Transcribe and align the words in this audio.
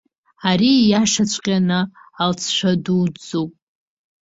Ари 0.49 0.71
ииашаҵәҟьаны 0.77 1.79
алҵшәа 2.23 2.71
дуӡӡоуп. 2.83 3.51